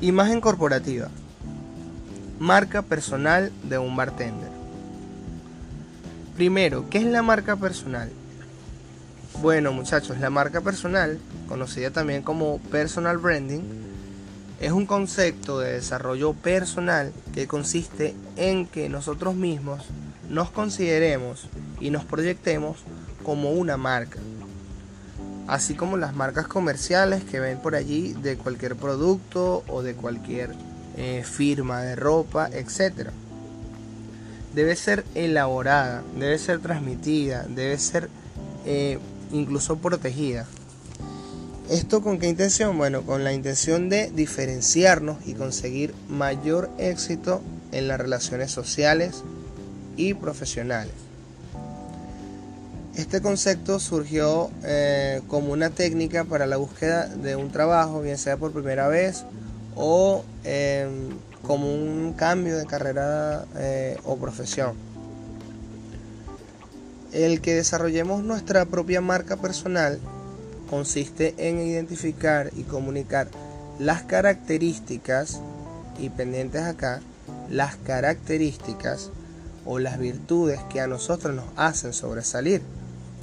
[0.00, 1.08] Imagen corporativa.
[2.38, 4.48] Marca personal de un bartender.
[6.36, 8.08] Primero, ¿qué es la marca personal?
[9.42, 13.62] Bueno muchachos, la marca personal, conocida también como personal branding,
[14.60, 19.84] es un concepto de desarrollo personal que consiste en que nosotros mismos
[20.30, 21.48] nos consideremos
[21.80, 22.76] y nos proyectemos
[23.24, 24.20] como una marca.
[25.48, 30.54] Así como las marcas comerciales que ven por allí de cualquier producto o de cualquier
[30.98, 33.08] eh, firma de ropa, etc.
[34.54, 38.10] Debe ser elaborada, debe ser transmitida, debe ser
[38.66, 38.98] eh,
[39.32, 40.46] incluso protegida.
[41.70, 42.76] ¿Esto con qué intención?
[42.76, 47.40] Bueno, con la intención de diferenciarnos y conseguir mayor éxito
[47.72, 49.22] en las relaciones sociales
[49.96, 51.07] y profesionales.
[52.98, 58.36] Este concepto surgió eh, como una técnica para la búsqueda de un trabajo, bien sea
[58.36, 59.24] por primera vez
[59.76, 61.10] o em,
[61.46, 64.72] como un cambio de carrera eh, o profesión.
[67.12, 70.00] El que desarrollemos nuestra propia marca personal
[70.68, 73.28] consiste en identificar y comunicar
[73.78, 75.40] las características,
[76.00, 77.00] y pendientes acá,
[77.48, 79.10] las características
[79.64, 82.60] o las virtudes que a nosotros nos hacen sobresalir,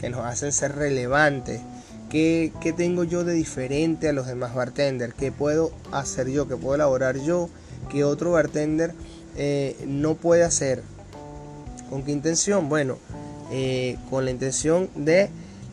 [0.00, 1.60] que nos hacen ser relevantes,
[2.08, 5.12] ¿Qué, tengo yo de diferente a los demás bartenders?
[5.12, 6.48] ¿Qué puedo hacer yo?
[6.48, 7.50] ¿Qué puedo elaborar yo?
[7.90, 8.92] que otro bartender
[9.36, 10.82] eh, no puede hacer?
[11.90, 12.68] ¿Con qué intención?
[12.68, 12.98] Bueno,
[13.52, 15.28] eh, con la intención de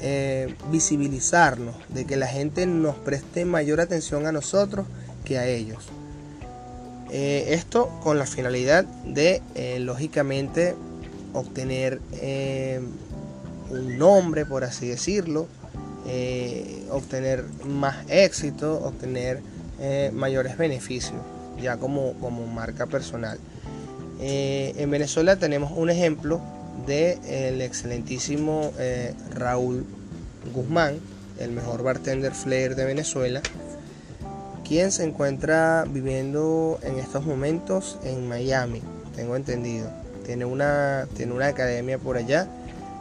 [0.00, 4.86] eh, visibilizarnos, de que la gente nos preste mayor atención a nosotros
[5.24, 5.88] que a ellos.
[7.10, 9.40] esto con la finalidad de,
[9.80, 10.74] lógicamente,
[11.32, 12.00] obtener
[13.70, 15.46] un nombre, por así decirlo,
[16.06, 19.40] eh, obtener más éxito, obtener
[19.78, 21.20] eh, mayores beneficios,
[21.60, 23.38] ya como, como marca personal.
[24.20, 26.40] Eh, en Venezuela tenemos un ejemplo
[26.86, 28.72] del el excelentísimo
[29.34, 29.84] Raúl
[30.54, 30.98] Guzmán,
[31.38, 33.42] el mejor bartender flair de Venezuela,
[34.66, 38.80] quien se encuentra viviendo en estos momentos en Miami,
[39.14, 39.90] tengo entendido.
[40.24, 42.48] Tiene una, tiene una academia por allá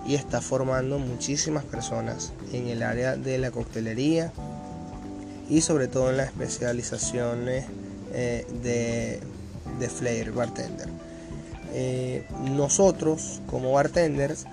[0.06, 4.31] y está formando muchísimas personas en el área de la coctelería
[5.50, 7.66] y sobre todo en las especializaciones
[8.13, 9.19] eh, de,
[9.80, 10.88] de flair bartender.
[11.74, 12.25] Eh,
[12.56, 14.46] nosotros como bartenders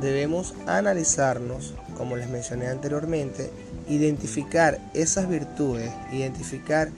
[0.00, 3.50] debemos analizarnos, como les mencioné anteriormente,
[3.88, 6.88] identificar esas virtudes, identificar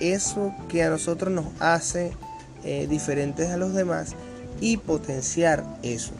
[0.00, 2.12] eso que a nosotros nos hace
[2.64, 4.14] eh, diferentes a los demás
[4.60, 6.12] y potenciar eso.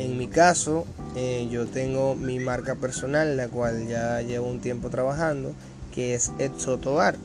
[0.00, 4.88] En mi caso, eh, yo tengo mi marca personal, la cual ya llevo un tiempo
[4.88, 5.52] trabajando,
[5.94, 7.16] que es Exotobar.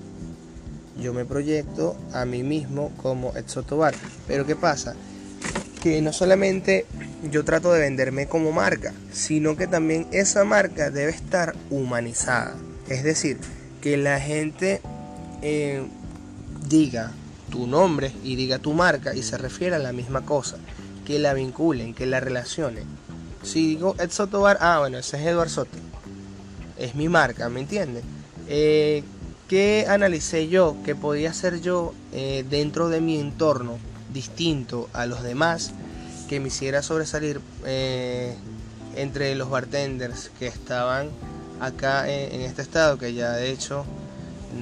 [1.01, 3.95] Yo me proyecto a mí mismo como Exotobar.
[4.27, 4.93] Pero ¿qué pasa?
[5.81, 6.85] Que no solamente
[7.31, 12.55] yo trato de venderme como marca, sino que también esa marca debe estar humanizada.
[12.89, 13.37] Es decir,
[13.79, 14.81] que la gente
[15.41, 15.81] eh,
[16.67, 17.13] diga
[17.49, 20.57] tu nombre y diga tu marca y se refiere a la misma cosa
[21.05, 22.83] que la vinculen, que la relacionen.
[23.43, 25.77] Si digo Ed Soto Bar, ah, bueno, ese es Eduard Soto.
[26.77, 28.03] Es mi marca, ¿me entiendes?
[28.47, 29.03] Eh,
[29.47, 30.75] ¿Qué analicé yo?
[30.83, 33.77] que podía hacer yo eh, dentro de mi entorno
[34.11, 35.71] distinto a los demás
[36.27, 38.35] que me hiciera sobresalir eh,
[38.95, 41.09] entre los bartenders que estaban
[41.59, 43.85] acá en, este estado, que ya de hecho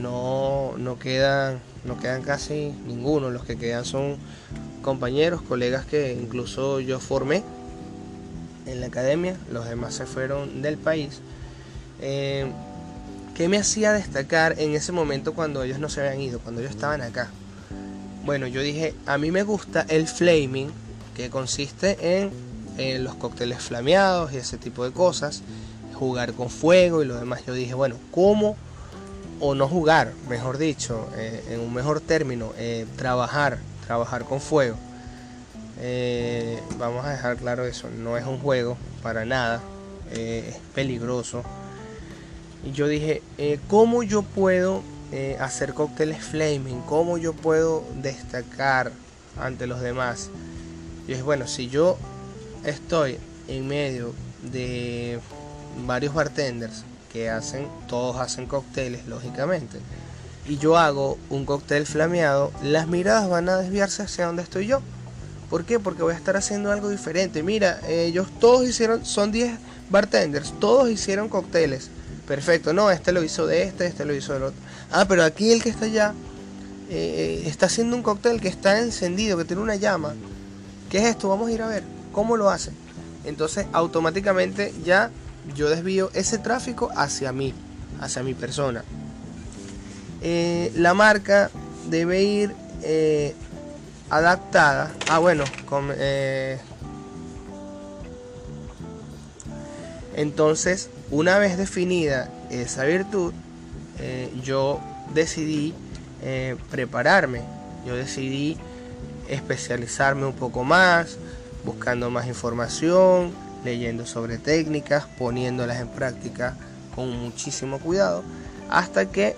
[0.01, 4.17] no, no, quedan, no quedan casi ninguno, los que quedan son
[4.83, 7.41] compañeros, colegas que incluso yo formé
[8.67, 11.21] en la academia, los demás se fueron del país.
[11.99, 12.45] Eh,
[13.33, 16.75] ¿Qué me hacía destacar en ese momento cuando ellos no se habían ido, cuando ellos
[16.75, 17.31] estaban acá?
[18.25, 20.71] Bueno, yo dije, a mí me gusta el flaming,
[21.15, 21.97] que consiste
[22.77, 25.41] en los cócteles flameados y ese tipo de cosas,
[25.93, 27.45] jugar con fuego y lo demás.
[27.45, 28.55] Yo dije, bueno, ¿cómo
[29.39, 34.77] o no jugar, mejor dicho, eh, en un mejor término, eh, trabajar trabajar con fuego.
[35.79, 39.61] Eh, vamos a dejar claro eso, no es un juego para nada,
[40.11, 41.43] eh, es peligroso.
[42.63, 44.81] Y yo dije, eh, ¿cómo yo puedo
[45.39, 46.81] hacer cócteles flaming?
[46.81, 48.91] ¿Cómo yo puedo destacar
[49.39, 50.31] ante los demás?
[51.07, 51.99] Y es bueno, si yo
[52.63, 55.19] estoy en medio de
[55.85, 59.77] varios bartenders que hacen, todos hacen cócteles, lógicamente
[60.47, 64.81] y yo hago un cóctel flameado, las miradas van a desviarse hacia donde estoy yo.
[65.49, 65.79] ¿Por qué?
[65.79, 67.43] Porque voy a estar haciendo algo diferente.
[67.43, 69.57] Mira, ellos todos hicieron, son 10
[69.89, 71.89] bartenders, todos hicieron cócteles.
[72.27, 74.59] Perfecto, no, este lo hizo de este, este lo hizo del otro.
[74.91, 76.13] Ah, pero aquí el que está allá
[76.89, 80.13] eh, está haciendo un cóctel que está encendido, que tiene una llama.
[80.89, 81.29] ¿Qué es esto?
[81.29, 82.71] Vamos a ir a ver cómo lo hace.
[83.25, 85.11] Entonces automáticamente ya
[85.55, 87.53] yo desvío ese tráfico hacia mí,
[87.99, 88.83] hacia mi persona.
[90.23, 91.51] Eh, la marca
[91.89, 93.35] debe ir eh,
[94.09, 94.91] adaptada.
[95.09, 95.43] Ah, bueno,
[100.15, 103.33] entonces una vez definida esa virtud,
[104.43, 104.81] yo
[105.13, 105.73] decidí
[106.21, 107.41] eh, prepararme.
[107.85, 108.57] Yo decidí
[109.27, 111.17] especializarme un poco más,
[111.65, 113.31] buscando más información,
[113.65, 116.55] leyendo sobre técnicas, poniéndolas en práctica
[116.95, 118.23] con muchísimo cuidado,
[118.69, 119.35] hasta que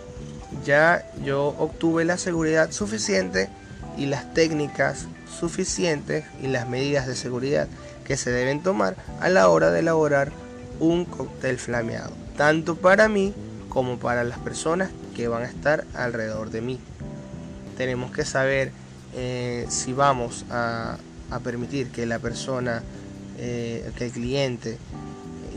[0.65, 3.49] ya yo obtuve la seguridad suficiente
[3.97, 5.07] y las técnicas
[5.39, 7.67] suficientes y las medidas de seguridad
[8.03, 10.31] que se deben tomar a la hora de elaborar
[10.79, 13.33] un cóctel flameado, tanto para mí
[13.69, 16.79] como para las personas que van a estar alrededor de mí.
[17.77, 18.71] Tenemos que saber
[19.15, 20.97] eh, si vamos a,
[21.43, 22.81] permitir que la persona,
[23.37, 24.77] eh, que el cliente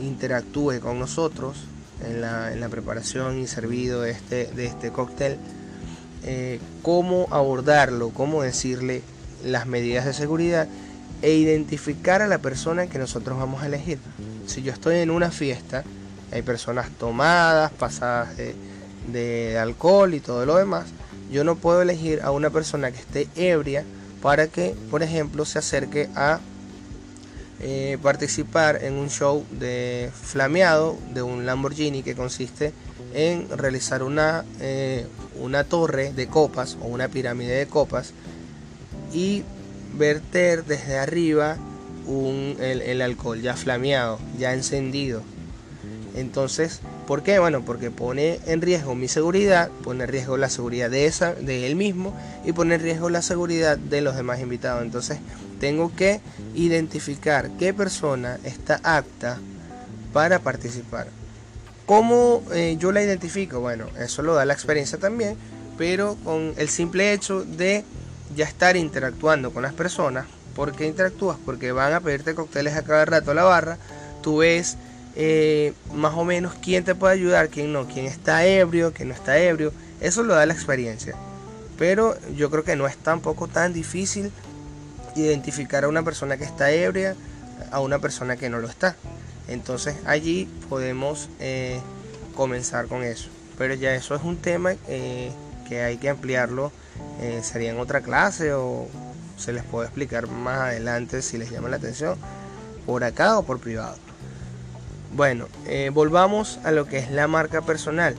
[0.01, 1.57] interactúe con nosotros
[2.05, 5.37] en la, preparación y servido de este, de este cóctel,
[6.23, 9.01] eh, cómo abordarlo, cómo decirle
[9.43, 10.67] las medidas de seguridad
[11.21, 13.99] e identificar a la persona que nosotros vamos a elegir.
[14.47, 15.83] Si yo estoy en una fiesta,
[16.31, 18.55] hay personas tomadas, pasadas de,
[19.11, 20.85] de alcohol y todo lo demás,
[21.31, 23.83] yo no puedo elegir a una persona que esté ebria
[24.21, 26.39] para que, por ejemplo, se acerque a
[27.61, 32.73] eh, participar en un show de flameado de un Lamborghini que consiste
[33.13, 35.05] en realizar una, eh,
[35.39, 38.13] una torre de copas o una pirámide de copas
[39.13, 39.43] y
[39.97, 41.57] verter desde arriba
[42.59, 45.21] el alcohol ya flameado, ya encendido.
[46.15, 46.79] Entonces,
[47.09, 47.39] ¿Por qué?
[47.39, 51.65] Bueno, porque pone en riesgo mi seguridad, pone en riesgo la seguridad de, esa, de
[51.65, 52.15] él mismo
[52.45, 54.83] y pone en riesgo la seguridad de los demás invitados.
[54.83, 55.17] Entonces
[55.59, 56.21] tengo que
[56.53, 59.39] identificar qué persona está apta
[60.13, 61.07] para participar.
[61.87, 63.59] ¿Cómo eh, yo la identifico?
[63.59, 65.35] Bueno, eso lo da la experiencia también,
[65.79, 67.83] pero con el simple hecho de
[68.35, 70.27] ya estar interactuando con las personas.
[70.55, 71.39] ¿Por qué interactúas?
[71.43, 73.79] Porque van a pedirte cócteles a cada rato a la barra.
[74.21, 74.77] Tú ves
[75.15, 79.13] eh, más o menos quién te puede ayudar, quién no, quién está ebrio, quién no
[79.13, 79.73] está ebrio.
[80.01, 81.15] Eso lo da la experiencia.
[81.77, 84.31] Pero yo creo que no es tampoco tan difícil
[85.15, 87.15] identificar a una persona que está ebria
[87.71, 88.95] a una persona que no lo está.
[89.47, 91.79] Entonces allí podemos eh,
[92.35, 93.29] comenzar con eso.
[93.57, 95.31] Pero ya eso es un tema eh,
[95.67, 96.71] que hay que ampliarlo.
[97.41, 98.87] sería en otra clase o
[99.37, 102.17] se les puede explicar más adelante si les llama la atención
[102.85, 104.08] por acá o por privado.
[105.15, 108.15] Bueno, eh, volvamos a lo que es la marca personal.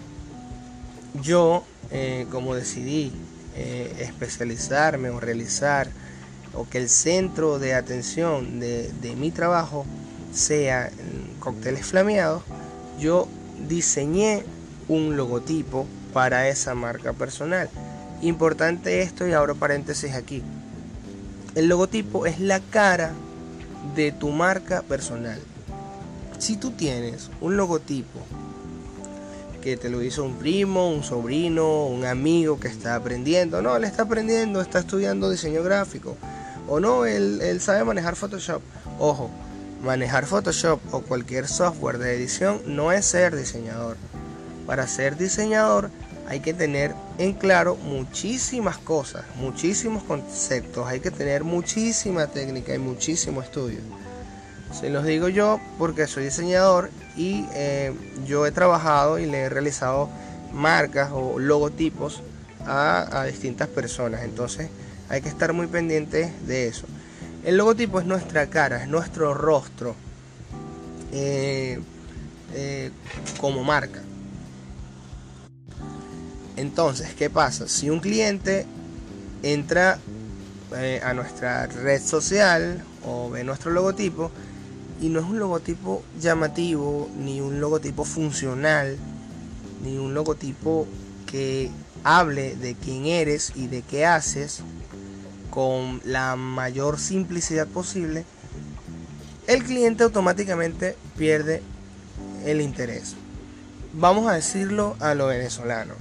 [1.23, 3.13] Yo, eh, como decidí
[3.57, 5.89] eh, especializarme o realizar,
[6.53, 9.87] o que el centro de atención de, de mi trabajo
[10.33, 10.91] sea
[11.39, 12.43] cócteles flameados,
[12.99, 13.29] yo
[13.69, 14.43] diseñé
[14.89, 17.71] un logotipo para esa marca personal.
[18.21, 20.43] Importante esto y abro paréntesis aquí.
[21.55, 23.13] El logotipo es la cara
[23.95, 25.41] de tu marca personal.
[26.41, 28.19] Si tú tienes un logotipo
[29.61, 33.85] que te lo hizo un primo, un sobrino, un amigo que está aprendiendo, no, él
[33.85, 36.17] está aprendiendo, está estudiando diseño gráfico,
[36.67, 38.63] o no, él, él sabe manejar Photoshop.
[38.99, 39.31] Ojo,
[39.85, 43.99] manejar Photoshop o cualquier software de edición no es ser diseñador.
[44.67, 45.91] Para ser diseñador
[46.27, 52.79] hay que tener en claro muchísimas cosas, muchísimos conceptos, hay que tener muchísima técnica y
[52.79, 53.81] muchísimo estudio.
[54.73, 57.93] Se los digo yo porque soy diseñador y eh,
[58.27, 60.09] yo he trabajado y le he realizado
[60.53, 62.23] marcas o logotipos
[62.67, 64.23] a, distintas personas.
[64.23, 64.69] Entonces
[65.09, 66.87] hay que estar muy pendientes de eso.
[67.45, 69.97] El logotipo es nuestra cara, es nuestro rostro
[71.13, 71.81] eh,
[72.55, 72.91] eh,
[73.39, 74.01] como marca.
[76.57, 77.67] Entonces, ¿qué pasa?
[77.67, 78.67] Si un cliente
[79.43, 79.99] entra
[81.03, 84.31] a nuestra red social o ve nuestro logotipo,
[85.01, 88.97] y no es un logotipo llamativo, ni un logotipo funcional,
[89.83, 90.87] ni un logotipo
[91.27, 91.71] que
[92.05, 94.63] hable de quién eres y de qué haces
[95.51, 98.25] con la mayor simplicidad posible,
[99.47, 101.63] el cliente automáticamente pierde
[102.45, 103.15] el interés.
[103.93, 105.95] Vamos a decirlo a lo venezolano.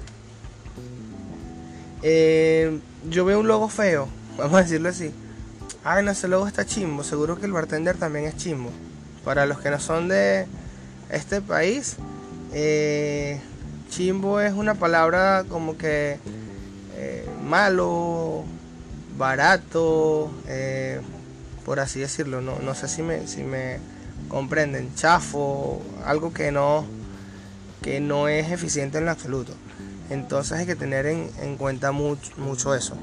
[2.01, 2.79] Eh,
[3.09, 5.11] yo veo un logo feo, vamos a decirlo así.
[5.83, 7.03] Ay, no, ese logo está chimbo.
[7.03, 8.69] Seguro que el bartender también es chimbo.
[9.29, 10.47] Para los que no son de
[11.11, 11.97] este país,
[12.51, 13.39] eh,
[13.87, 16.17] chimbo es una palabra como que
[16.95, 18.43] eh, malo,
[19.19, 20.99] barato, eh,
[21.63, 22.41] por así decirlo.
[22.41, 23.77] No, no sé si me, si me
[24.29, 24.95] comprenden.
[24.95, 26.83] Chafo, algo que no,
[27.83, 29.53] que no es eficiente en lo absoluto.
[30.09, 32.97] Entonces hay que tener en, en cuenta mucho, mucho eso.